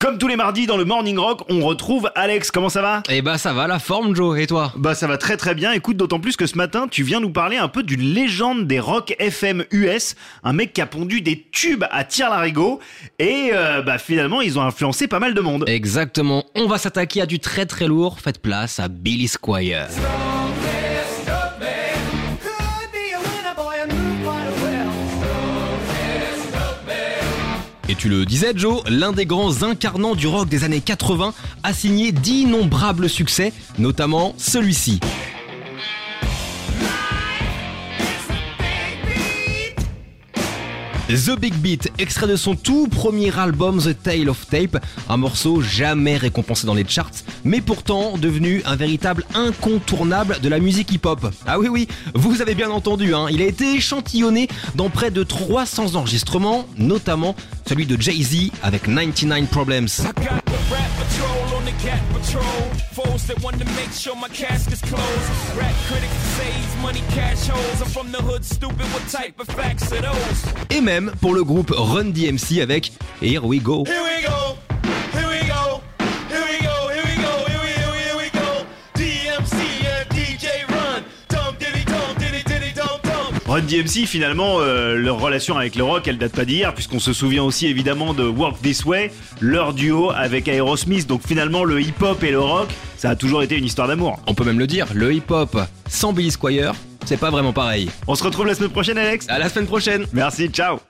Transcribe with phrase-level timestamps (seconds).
[0.00, 2.50] Comme tous les mardis dans le Morning Rock, on retrouve Alex.
[2.50, 3.02] Comment ça va?
[3.10, 4.72] Eh bah ça va, la forme Joe, et toi?
[4.74, 5.72] Bah ça va très très bien.
[5.72, 8.80] Écoute, d'autant plus que ce matin, tu viens nous parler un peu d'une légende des
[8.80, 12.80] rock FM US, un mec qui a pondu des tubes à tire-larigot
[13.18, 15.64] et euh, bah finalement ils ont influencé pas mal de monde.
[15.68, 19.86] Exactement, on va s'attaquer à du très très lourd, faites place à Billy Squire.
[27.90, 31.34] Et tu le disais Joe, l'un des grands incarnants du rock des années 80
[31.64, 35.00] a signé d'innombrables succès, notamment celui-ci.
[41.10, 44.76] The Big Beat, extrait de son tout premier album The Tale of Tape,
[45.08, 47.10] un morceau jamais récompensé dans les charts,
[47.44, 51.26] mais pourtant devenu un véritable incontournable de la musique hip-hop.
[51.46, 54.46] Ah oui oui, vous avez bien entendu, hein, il a été échantillonné
[54.76, 57.34] dans près de 300 enregistrements, notamment
[57.68, 59.88] celui de Jay-Z avec 99 Problems.
[70.70, 73.84] Et même pour le groupe Run DMC avec Here We Go.
[73.86, 74.39] Here we go.
[83.50, 87.12] Run DMC finalement euh, leur relation avec le rock elle date pas d'hier puisqu'on se
[87.12, 91.08] souvient aussi évidemment de Work This Way, leur duo avec Aerosmith.
[91.08, 94.20] Donc finalement le hip-hop et le rock, ça a toujours été une histoire d'amour.
[94.28, 97.90] On peut même le dire, le hip-hop sans Billy Squire, c'est pas vraiment pareil.
[98.06, 99.26] On se retrouve la semaine prochaine Alex.
[99.28, 100.80] À la semaine prochaine Merci, ciao